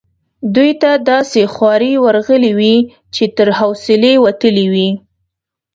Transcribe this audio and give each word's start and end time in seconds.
دوی 0.55 0.71
ته 0.81 0.91
داسي 1.09 1.43
خوارې 1.53 1.93
ورغلي 2.05 2.51
وې 2.59 2.75
چې 3.15 3.23
تر 3.37 3.47
حوصلې 3.57 4.13
وتلې 4.25 4.65
وي. 4.73 4.89